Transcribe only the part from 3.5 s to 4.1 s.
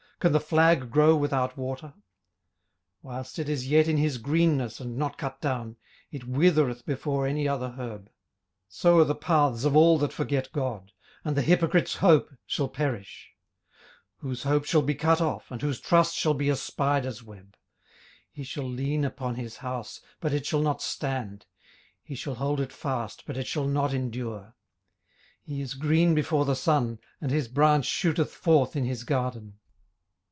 yet in